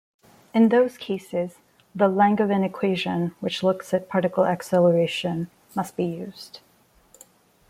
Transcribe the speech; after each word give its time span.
In 0.51 0.69
those 0.69 0.97
cases, 0.97 1.59
the 1.93 2.07
Langevin 2.07 2.63
equation, 2.65 3.35
which 3.39 3.61
looks 3.61 3.93
at 3.93 4.09
particle 4.09 4.47
acceleration, 4.47 5.51
must 5.75 5.95
be 5.95 6.05
used. 6.05 6.59